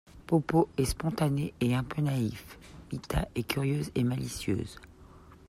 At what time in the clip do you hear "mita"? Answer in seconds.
2.91-3.27